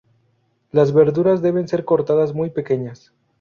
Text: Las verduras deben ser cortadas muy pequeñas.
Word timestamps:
Las 0.71 0.93
verduras 0.93 1.43
deben 1.43 1.67
ser 1.67 1.85
cortadas 1.85 2.33
muy 2.33 2.49
pequeñas. 2.49 3.13